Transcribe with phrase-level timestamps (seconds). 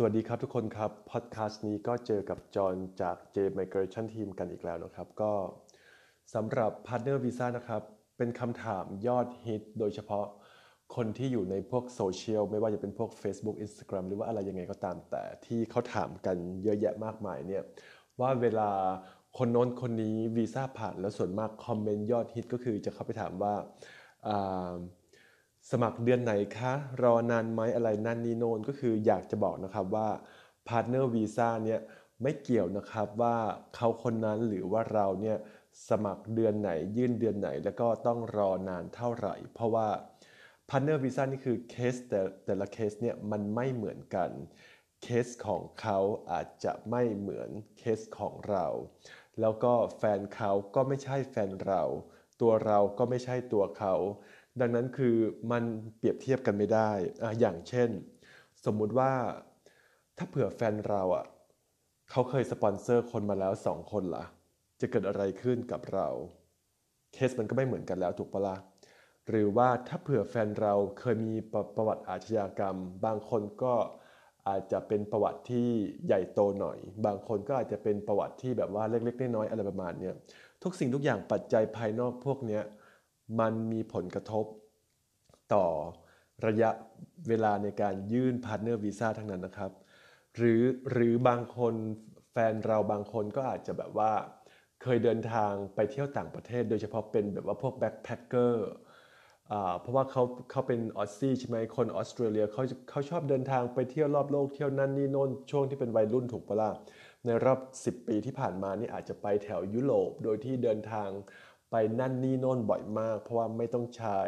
[0.00, 5.32] สวัสดีครับทุกคนครับพอดแคสต์นี้ก็เจอกับจอห์นจาก J Migration Team กันอีกแล้วนะครับ ก็
[6.34, 7.82] สำหรับ Partner Visa นะครับ
[8.16, 10.26] เป็นคำถามยอดฮิตโดยเฉพาะ
[10.96, 17.62] คนที่อยู่ในพวกโซเชียลไม่ว่าจะเป็นพวก Facebook Instagram หรือว่าอะไรยังไงก็ตามแต่ที่เขาถามกันเยอะแยะมากมายเนี่ย
[18.20, 18.70] ว่าเวลา
[19.38, 23.54] คนโน้นคนนี้วีซ่าผ่านแล้วส่วนมากคอมเมนต์ยอดฮิตก็คือจะเข้าไปถามว่า
[25.70, 26.72] สมัครเดือนไหนคะ
[27.02, 30.08] รอนานไหมอะไรนั่นนี่โน่นก็คืออยากจะบอกนะครับว่า
[30.68, 31.80] partner visa เนี่ย
[32.22, 33.36] ไม่เกี่ยวนะครับว่า
[33.74, 35.36] เขาคนนั้นหรือว่าเราเนี่ย
[35.88, 39.88] สมัครเดือนไหนยื่นเดือนไหน แล้วก็ต้องรอนานเท่าไหร่ เพราะว่า
[40.68, 44.30] partner visa นี่คือเคสแต่แต่ละเคสเนี่ยมันไม่เหมือนกัน
[45.02, 45.98] เคสของเขา
[46.32, 48.66] อาจจะไม่เหมือนเคสของเรา
[49.40, 51.82] แล้วก็แฟนเขาก็ไม่ใช่แฟนเรา
[52.40, 53.94] ตัวเราก็ไม่ใช่ตัวเขา
[54.60, 55.16] ดังนั้นคือ
[55.52, 55.64] มัน
[55.98, 56.90] เปรียบเทียบกันไม่ได้
[57.22, 57.90] ออย่างเช่น
[58.64, 59.12] สมมุติว่า
[60.16, 61.26] ถ้าเผื่อแฟนเราอะ
[62.10, 64.24] เขาเคยสปอนเซอร์คนมาแล้วสองคนละ่ะ
[64.80, 66.08] จะเกิดอะไรขึ้นกับเรา
[67.12, 68.56] เคสมันก็ไม่เหมือนกันแล้วถูกปะละ่ะ
[69.28, 73.74] หรือว่าถ้าเผื่อแฟนเราเคยมีประประวัติอาชญากรรม บางคนก็
[74.48, 75.68] อาจจะเป็นประวัติที่
[76.06, 80.10] ใหญ่โตหน่อย บางคนก็อาจจะเป็นประวัติที่แบบว่าเล็กๆน้อยๆอะไรประมาณนี้
[80.62, 82.60] ทุกสิ่งทุกอย่างปัจจัยภายนอกพวกนี้
[83.40, 84.44] มันมีผลกระทบ
[85.54, 85.66] ต่อ
[86.46, 86.70] ระยะ
[87.28, 89.72] เวลาในการยื่น partner visa ทั้งนั้นนะครับ
[90.36, 91.74] หรือหรือบางคน
[92.32, 94.12] แฟนเราบางคนก็อาจจะแบบว่า
[94.82, 98.70] เคยเดินทางไปเที่ยวต่างประเทศ โดยเฉพาะเป็นแบบว่าพวก backpacker
[99.80, 106.70] เพราะว่าเขาเขาเป็น Aussie ใช่ไหมคนออสเตรเลียเขาเขาชอบเดินทางไปเที่ยวรอบโลกเที่ยวนั่นนี่โน่นช่วงที่เป็นวัยรุ่นถูกปะล่ะ
[107.24, 111.08] ในรอบ 10 ปีที่ผ่านมานี่อาจจะไปแถวยุโรปโดยที่เดินทาง
[111.70, 114.20] ไปนั่นนี่โน่นบ่อยมาก เพราะว่าไม่ต้องใช้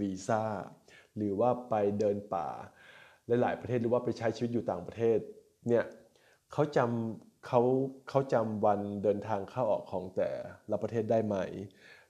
[0.00, 0.42] วีซ่า
[1.16, 2.48] หรือว่าไปเดินป่า
[3.26, 5.18] หลายๆประเทศหรือว่าไปใช้ชีวิตอยู่ต่างประเทศ
[5.68, 5.84] เนี่ย
[6.52, 7.60] เขาจำเขา
[8.08, 10.30] เขาจำวันเดินทางเข้าออกของแต่
[10.70, 11.36] ละประเทศได้ไหม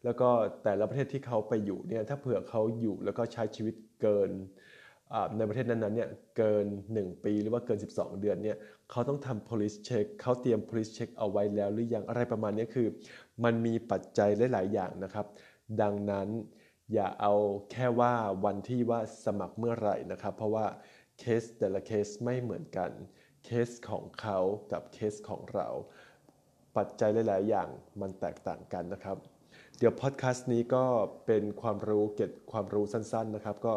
[0.04, 0.28] แล้วก็
[0.64, 4.30] แต่ละประเทศที่เขาไปอยู่เนี่ยถ้าเผื่อเขาอยู่แล้วก็ใช้ชีวิตเกิน
[5.36, 8.56] ในประเทศนั้นๆเนี่ยเกิน 1 ปีหรือว่าเกิน 12 เดือนเนี่ย
[8.90, 12.88] เขาต้องทำ police check เขาเตรียม police check เอาไว้แล้วหรือยังอะไรประมาณนี้คือ
[13.44, 15.26] มันมีปัจจัยหลาย ๆ อย่างนะครับ
[15.82, 16.28] ดังนั้น
[16.92, 17.34] อย่าเอา
[17.70, 18.14] แค่ว่า
[18.44, 20.66] วันที่ว่าสมัครเมื่อไหร่นะครับ เพราะว่า
[21.18, 22.90] เคสแต่ละเคสไม่เหมือนกัน
[23.44, 24.38] เคสของเขา
[24.72, 25.68] กับเคสของเรา
[26.76, 27.68] ปัจจัยหลาย ๆ อย่าง
[28.00, 29.16] มันแตกต่างกันนะครับ
[29.78, 30.84] เดี๋ยวพอดแคสต์นี้ก็
[31.26, 33.74] เป็นความรู้เก็บความรู้สั้น ๆ นะครับ ก็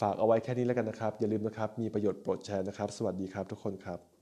[0.00, 4.15] ฝากเอาไว้แค่นี้แล้วกันนะครับ อย่าลืมนะครับ มีประโยชน์โปรดแชร์นะครับ สวัสดีครับทุกคนครับ